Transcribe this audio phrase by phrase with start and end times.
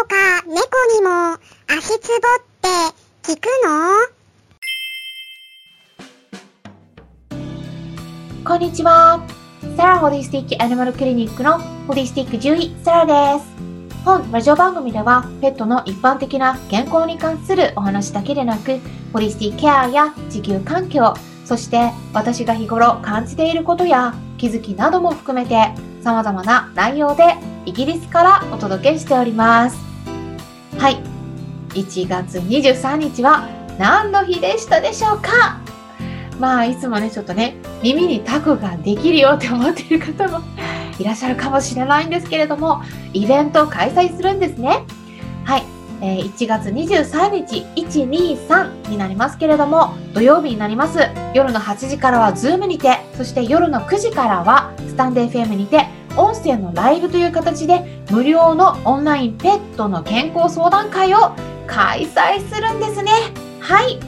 [0.00, 0.56] とか猫
[0.94, 1.36] にも
[1.68, 2.68] 足つぼって
[3.26, 4.08] 効くの？
[8.42, 9.22] こんにちは。
[9.76, 13.46] サラホリスティックアニマルクリニックのホリスティック獣医サラです。
[14.02, 18.78] 本ラジオ番組ではペットの一般的な健康に関するお話だけでなく、
[19.12, 21.12] ホリスティックケアや地球環境、
[21.44, 27.34] そして私が日頃感じていることや気づきなども含めて様々な内容で
[27.66, 29.89] イギリスからお届けしております。
[30.80, 31.02] はい。
[31.74, 33.46] 1月23日は
[33.78, 35.60] 何の日でしたでしょうか？
[36.38, 40.40] まあ、いつもね、ちょっとね、耳にタコができるよって思っている方も
[40.98, 42.80] いらっしゃるかもしれないんですけれども、
[43.12, 44.84] イベントを開催するんですね。
[45.44, 45.64] はい。
[46.00, 50.98] えー、1月23日、123になりますけれども、土曜日になります。
[51.34, 61.32] 夜の8時からは Zoom にて、そして夜の9時からはスタンデー FM にて、音声のライブという形で無料のオンラインペットの健康相談会を
[61.66, 63.12] 開催するんですね。
[63.60, 64.00] はい。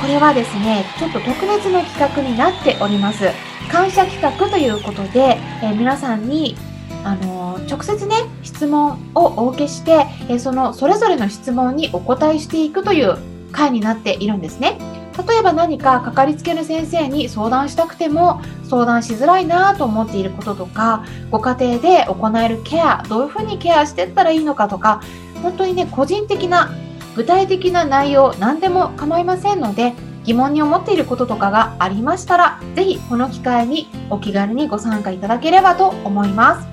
[0.00, 3.30] これはですね、ちょっと特別な企画になっております。
[3.70, 6.56] 感謝企画ということで、えー、皆さんに
[7.04, 13.18] あの直接ね質問をお受けして、えそのそれぞれの質問にお答えしていくという
[13.52, 14.78] 会になっているんですね。
[15.16, 25.00] 例えば何かかかりつけの先生に相談したくても相談しづらいなと思っていることとかご家庭で行えるケアどういうふうにケアしていったらいいのかとか
[25.42, 26.72] 本当にね個人的な
[27.14, 29.92] 具体的な内容何でも構いませんので
[30.24, 36.66] 疑問に思っていることとかがありましたら是非この機会にお気軽にご参加いただければと思います。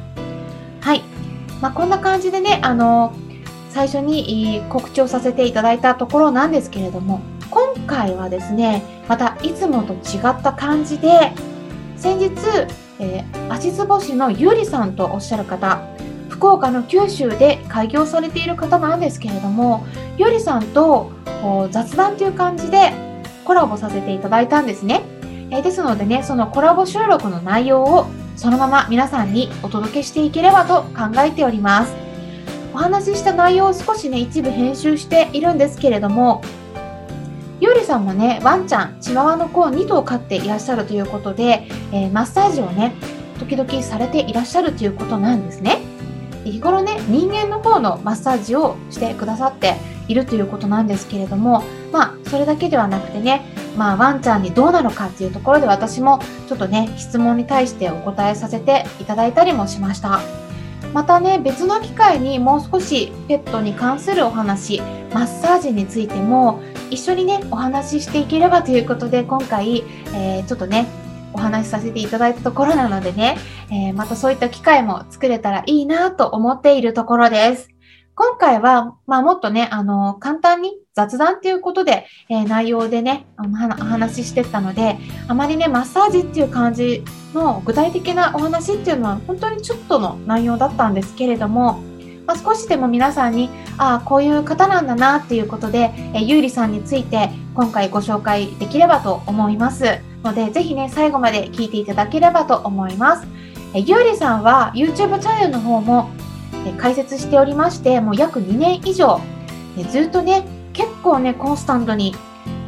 [0.80, 1.03] はい。
[1.61, 3.14] まあ、こんな感じでね、あの
[3.70, 7.22] 最初に告知をさせていただいたところなんですけれども
[7.92, 11.34] 回はですねまたいつもと違った感じで
[11.98, 12.31] 先日、
[13.00, 15.81] えー、足つぼ師のゆりさんとおっしゃる方
[16.30, 19.86] 福岡の九州で開業されている方なんですけれども
[20.17, 21.11] ゆりさんと
[21.70, 22.94] 雑談という感じで
[23.44, 25.03] コラボさせていただいたんですね、
[25.52, 31.93] えー、ですのでねそのコラボ収録の内容をそのまま皆さんにお届けしていければと考えております。
[32.73, 36.42] お話しした内容を少しね一部編集しているんですけれども
[37.61, 42.95] ゆうりさんもね、ワンちゃん、チワワの子を2頭飼っていらっしゃるということで、えー、マッサージをね、
[43.38, 45.77] 時々されていらっしゃるということなんですね。
[46.44, 49.76] 日頃ね、人間の方のマッサージをしてくださって
[50.08, 53.45] いるということなんですけれども、まあ、それだけではなくてね、
[53.78, 60.20] まあ、ワンちゃんにどうなのかっていうところで私もちょっとね、質問に対してお答えさせていただいたりもしました。
[60.95, 64.82] またね、別の機会にもう少しペットに関するお話、
[65.14, 66.60] マッサージについても
[66.92, 70.88] 一緒にね、お話ししていければということで、今回、えー、ちょっとね、
[71.34, 73.38] お話しさせていただいたところなのでね、
[73.72, 77.70] えー、またそういった機会も作れたらいいなと思っているところです。
[78.14, 84.98] 今回は、まあ、もっとね、あの、簡単に雑談っていうことで、えー、内容でね、お話ししてたので、
[85.30, 91.82] あまりね、マッサージっていう感じの具体的なお話っていうのは、本当にちょっとの内容だったんですけれども、
[92.31, 99.99] まあ、少しでも皆さんに、ああ、こういう方なんだなっていうことで、えー、ゆうりさんについて今回ご紹介できればと思います。
[100.23, 103.27] ので、ぜひね、最後まで聞いていただければと思います。
[103.73, 106.09] えー、ゆうりさんは YouTube チャンネルの方も、
[106.65, 109.19] えー、開設しておりまして、もう約2年以上、
[109.77, 112.15] えー、ずっとね、結構ね、コンスタントに、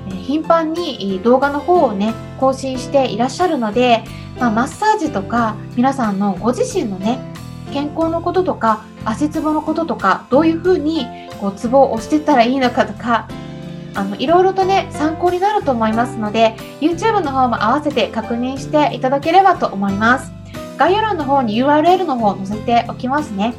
[0.10, 4.04] えー、頻繁に動画の方をね、更新していらっしゃるので、
[4.38, 7.33] まあ、マッサージとか皆さんのご自身のね
[7.74, 11.08] 健康のこととか足つぼのこととかどういうふうに
[11.40, 13.28] こうツボを押していったらいいのかとか
[13.96, 20.32] あのいろいろとね参考になると思いますので YouTube の方も合わせて確認していただければと思います。
[20.78, 23.54] 概要欄の方に URL の方を載せておきますね。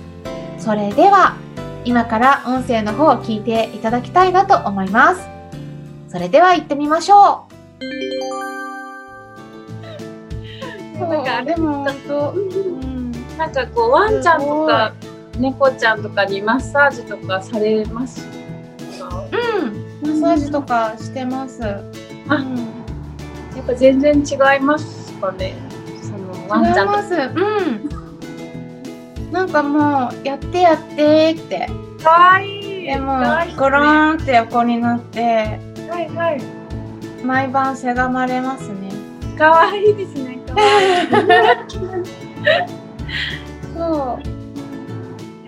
[0.59, 1.37] それでは
[1.85, 5.29] 今から音声の方を聞いていただきたいなと思います。
[6.09, 7.55] それでは行ってみましょう。
[10.99, 12.94] なんかでも本当、うん
[13.39, 14.93] なんかこうワンちゃんとか
[15.39, 18.25] 猫ちゃんとかにマッサージとかされます？
[18.99, 19.73] かうん。
[20.03, 21.67] マッサージとかしてます、うん、
[22.29, 22.45] あ、
[23.57, 25.55] やっぱ全然違いますかね？
[26.03, 27.15] そのワンちゃんます。
[27.15, 27.89] うん。
[29.33, 31.69] なんかもうやってやってって。
[32.03, 32.87] かわいい。
[32.87, 33.19] でも
[33.57, 35.59] ゴローンって横になって
[35.91, 36.43] はいはい。
[37.25, 38.93] 毎晩せがまれますね。
[39.37, 40.39] かわいいですね。
[40.47, 41.09] かわいい
[43.75, 44.29] そう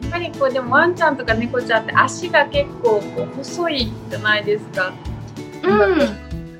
[0.02, 4.92] やっぱりこうでもワンちゃんとか猫ちゃんって足が結構こう細いじゃないですか。
[5.62, 5.98] うん、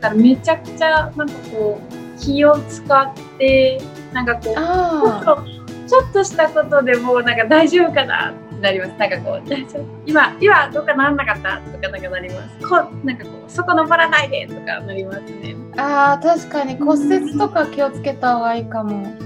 [0.00, 3.81] だからめちゃくちゃなんかこう気を使って
[4.12, 8.92] なんかこうちょっとしたことでもなんか大丈夫かななります。
[8.99, 12.69] なんかこう、大丈夫今、今、どうかならなかったとかなんかなります。
[12.69, 15.56] こう、なんかこう、そこ登らないでとかなりますね。
[15.76, 19.25] ああ、確かに骨折とか気をつけた方がいいかも。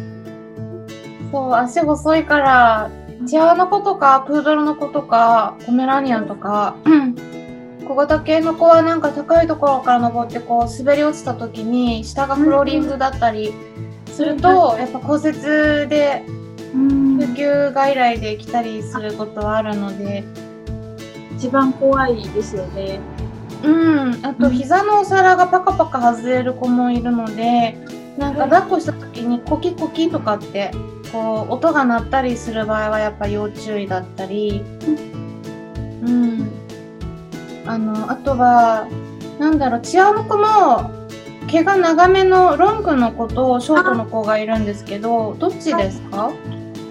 [1.31, 2.91] そう、足細いから、
[3.27, 6.77] チワワの子とか、プードルの子とか、ポメラニアンとか、
[7.87, 13.53] 小型系の子はなんか高いところから登ってこう滑り落ちた時に下がフローリングだったり
[14.07, 16.25] すると、やっぱ骨折で
[16.75, 17.19] うん。
[17.19, 20.25] 救急外来で来たりすることはあるので、
[21.37, 23.01] 一番怖いですよね。
[23.63, 27.77] うん、あと膝のお皿がパカパカ外れる子もいるので
[28.17, 30.71] なんか抱っこした時にコキコキとかって
[31.13, 34.63] こう音が鳴ったりする場合はやっぱ要注意だったり、
[36.03, 36.49] うん、
[37.67, 38.87] あのあとは
[39.39, 40.91] なんだろうチアの子も
[41.49, 46.31] 毛が長めのロングの子とショートの子がいるんですけどどっちですか？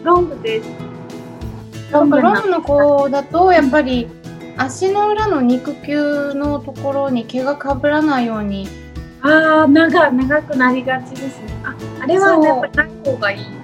[0.03, 0.69] ロングです。
[1.91, 2.61] ロングの。
[2.61, 4.07] 子だとやっぱり
[4.57, 8.67] 足の裏の肉球のところに毛がかぶらないように。
[9.21, 11.53] ああ、長長くなりがちですね。
[11.63, 13.58] あ、あれはやっぱりない方がいい。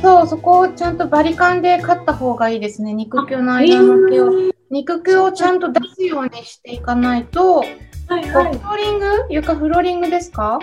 [0.00, 4.30] そうそこをちゃんとバリカンでカッた方がいいですね肉球の間の毛を
[4.70, 8.62] 肉球をちゃんと出すようにしていかないと、はいはいフ。
[8.62, 9.06] ローリング？
[9.30, 10.58] 床フローリングですか？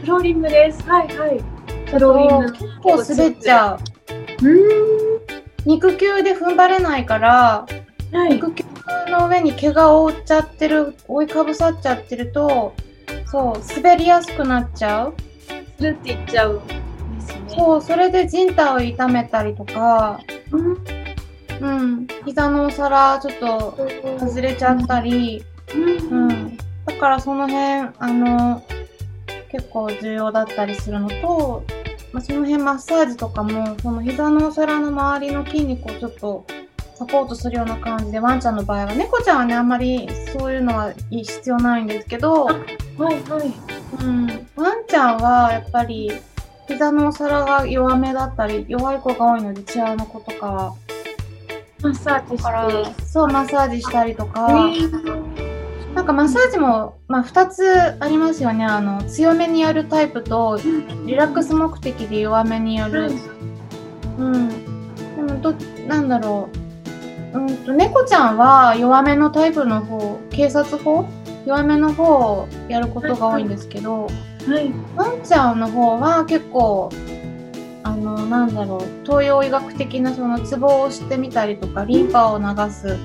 [0.00, 0.82] フローリングです。
[0.88, 1.40] はいはい。
[1.90, 2.52] フローリング。
[2.52, 3.78] 結構滑っちゃ
[4.42, 5.20] うう
[5.66, 7.66] 肉球で踏ん張れないから。
[8.12, 8.34] はい。
[8.34, 8.64] 肉球
[9.10, 12.74] の上に毛が覆っちゃってる覆いかぶさっちゃってると
[13.26, 15.14] そう滑りやすくなっちゃう
[15.76, 16.62] するって言っちゃう。
[17.56, 20.20] そうそれで人体を痛めたりとか
[20.50, 20.76] うん。
[21.60, 21.66] う
[22.02, 23.78] ん膝のお皿ちょっと
[24.18, 25.82] 外れちゃったり、うん。
[25.82, 26.28] ううん。
[26.28, 28.62] ん、だからその辺あの
[29.50, 31.64] 結構重要だったりするのと、
[32.12, 36.46] まあ、その辺マッサージとかもその膝のお皿の周りの筋肉をちょっと
[36.96, 42.58] サポートするような感じでワンちゃんの場合は猫ちゃんはねあんまりそういうのは必要ないんですけど、はい
[42.98, 43.52] はい。
[44.00, 44.26] うん、
[44.56, 46.12] ワンちゃんはやっぱり
[46.68, 50.74] 膝のお皿が弱めだったり弱い子が多いのでチアの子とかは
[51.82, 53.04] マッサージして。
[53.04, 54.48] そうマッサージしたりとか。
[54.50, 57.62] えなんかマッサージも、まあ、2つ
[58.00, 58.64] ありますよね。
[58.64, 60.58] あの強めにやるタイプと
[61.06, 63.12] リラックス目的で弱めにやる、
[64.18, 64.48] うん。
[65.16, 65.52] でもど
[65.86, 66.48] なんだろ
[67.32, 67.38] う。
[67.38, 71.04] うんと猫ちゃんは弱めのタイプの方警察法？
[71.46, 74.08] 弱めの方をやることが多いんですけど
[74.46, 74.72] はい。
[74.96, 76.90] ワンちゃんの方は結構
[77.82, 82.96] あのなんだろう東洋医学的なそのツボを押してみたりとかリンパを流す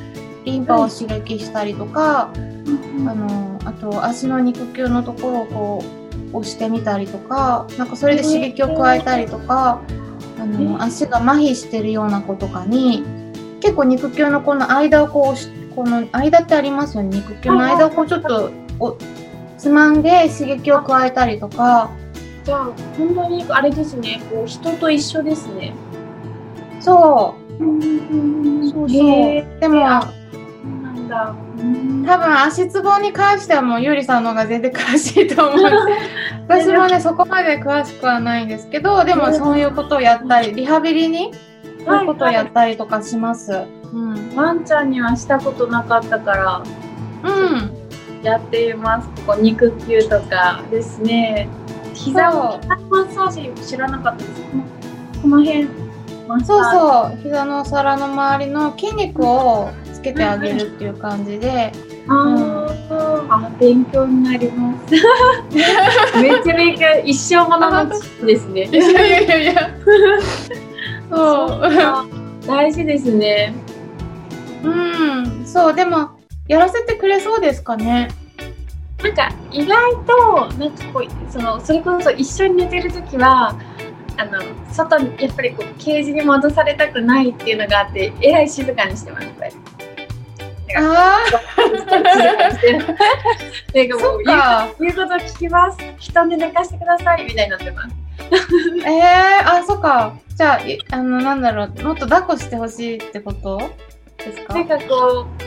[0.46, 5.84] リンパを刺激したりとか、あのあと足の肉球のところをこ
[6.34, 9.82] う押してみたりとかなんかそれで刺激を加えたりとか、
[10.40, 13.04] あの足が麻痺してるような子とかに
[13.60, 17.18] 結構肉球のこの間をこうこの間ってありますよね。
[17.18, 18.50] 肉球の間をこうちょっと
[18.80, 18.98] お
[19.60, 21.92] つまんで刺激を加えたりとか
[22.44, 22.66] じゃあ、
[22.98, 24.22] 本当にあれですね。
[24.32, 25.74] こう人と一緒ですね。
[26.80, 31.36] そううんそうそうへでもなんだ。
[31.60, 35.64] うん多分足つぼに関してはもうゆりさんの方が全然詳しいと思う
[36.48, 41.32] 私もねそこまで詳しくはないんですけどでもそういうことをやったりリハビリに
[41.86, 43.52] そういうことをやったりとかします。
[43.94, 44.36] うん。
[44.36, 46.62] ワンちゃんにはしたことなかったから
[47.24, 47.79] うん。
[48.24, 49.08] やっています。
[49.26, 51.48] ここ肉球とかですね。
[51.94, 52.60] 膝を
[52.90, 54.42] マッサージ知らなかったです。
[55.22, 55.68] この辺。
[56.46, 57.18] そうそう。
[57.24, 61.72] 膝のお皿の周りの筋肉をつけてあげるっていう感じで。
[62.08, 64.94] あーあ、勉強になります。
[66.22, 68.64] めちゃめちゃ一生ものの知識ですね。
[68.64, 69.70] いやいやいや。
[71.12, 72.48] そう。
[72.48, 73.54] 大事ですね。
[74.64, 75.46] うん。
[75.46, 75.74] そう。
[75.74, 76.10] でも、
[76.50, 78.10] やらせてくれそうですかね。
[79.02, 83.58] なんか意外となんかこうそのそれこそ一緒に寝てる時は
[84.18, 84.42] あの
[84.74, 89.28] 外にやっぱりこうケージに戻されたくないっていうのがあってえらい静かにしてます。
[89.28, 89.54] これ
[90.76, 91.38] ああ、そ
[93.98, 94.70] もうっか。
[94.80, 95.78] 言うこと聞きます。
[95.98, 97.96] 人で寝かしてくださいみたいになってます。
[98.86, 100.14] ええー、あ、そっか。
[100.36, 103.60] じゃあ、いあの、なんだろう、もっと抱っこしてほしいってこと
[104.18, 104.54] ですか？
[104.54, 105.44] なんかこう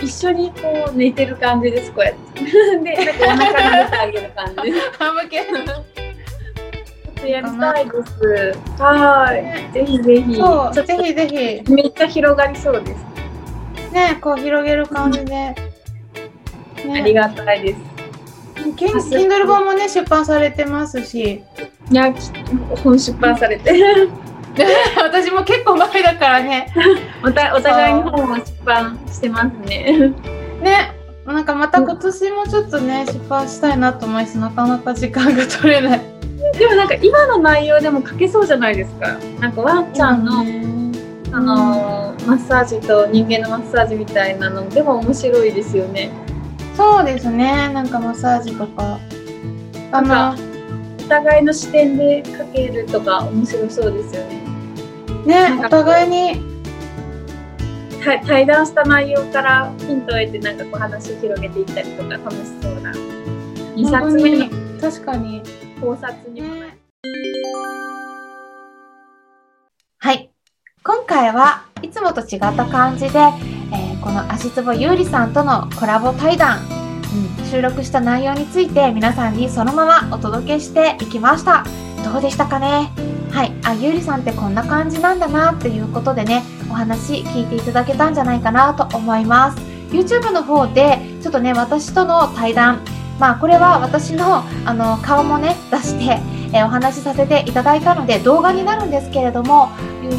[0.00, 2.44] 一緒にこう寝てる感じですこうやって。
[2.44, 4.90] でなんかお腹撫でてあげる感じです。
[4.98, 5.64] ハム系ちょっ
[7.14, 8.82] とやりたいです。
[8.82, 9.72] はい。
[9.72, 10.36] ぜひぜひ。
[10.36, 13.92] そう、ぜひぜひ、めっちゃ広がりそうです。
[13.92, 15.32] ね、こう広げる感じで。
[15.34, 15.56] ね、
[16.94, 17.96] ありがたいです。
[18.76, 21.42] Kindle 本もね、出版されてますし、
[21.90, 22.30] いや、き
[22.82, 23.72] 本出版されて。
[25.02, 26.72] 私も結構前だからね。
[27.22, 30.12] おたお互いに本を出版してますね。
[30.62, 30.92] ね。
[31.26, 34.38] なんかまた今年もちょっとね、出版したいなと思います。
[34.38, 36.00] なかなか時間が取れない。
[36.58, 39.16] でもなんか今の内容でも書けそうじゃないですか。
[39.40, 40.32] なんかワンちゃんの、
[41.32, 46.10] あのマッサージと人間のマッサージみたいなのでも面白いですよね。
[46.76, 47.70] そうですね。
[47.72, 48.98] なんかマッサージとか。
[49.92, 50.34] あの、
[51.06, 54.35] お互いの視点で書けるとか面白そうですよね。
[55.26, 56.40] ね、お互いに
[58.04, 64.48] 対対談した内容からヒントを得てなんかこう話を広げていったりとか楽しそうな2冊目の
[64.80, 65.42] 確かに
[65.80, 66.72] 考察にもなる。
[69.98, 70.30] はい。
[70.84, 76.60] 今回はいつもと違った感じで、えーこの足つぼゆうりさんとのコラボ対談、
[77.40, 81.64] うん、収録した内容について皆さんにそのままお届けしていきました。
[82.04, 83.15] どうでしたかね？
[83.36, 83.52] はい。
[83.64, 89.58] あ、ゆうりさんってこんな感じなんだなっていうことでね、お話聞いていただけたんじゃないかなと思います。
[89.90, 92.80] YouTube の方で、ちょっとね、私との対談、
[93.20, 96.18] まあこれは私のあの顔もね、出して、
[96.54, 99.68] えお話しさせていただいたので動画になるんですけれども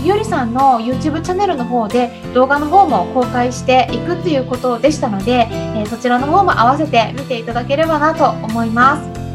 [0.03, 9.26] ゆりさんの YouTube チャンネルの方で動画の方も公開していくっていうことでしたので、えそちらの方も合わせて見ていただければなと思います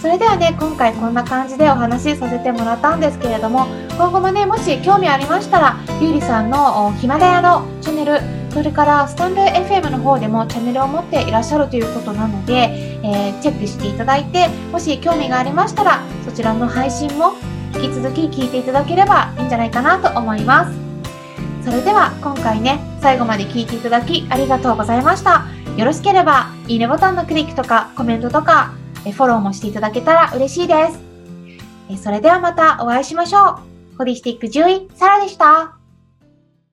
[0.00, 8.18] それではね今回こんな感じでお話しさせてもらったんですけれども今後もねもし興味ありましたらゆうりさんのヒマラヤのチャンネル
[8.50, 12.52] それからスタンド FM の方でもチャンネルを持っていらっしゃるということなので、
[13.04, 17.32] えーチェックしていただいてもし興味がありましたらそちらの配信も
[17.74, 20.78] 引き続き聞いていただければいいんじゃないかなと思います。
[21.64, 25.46] それでは今回ね最後まで聞いていただきありがとうございました。
[25.76, 30.98] よろしければいいねボタンのクリックとかコメントとかえフォローもしていただけたら嬉しいです。
[31.90, 33.58] えそれではまたお会いしましょ
[33.94, 33.96] う。
[33.98, 35.79] ホリスティック獣医サラでした。